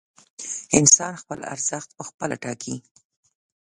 انسان 0.77 1.13
خپل 1.21 1.39
ارزښت 1.53 1.89
پخپله 1.97 2.35
ټاکي. 2.43 2.75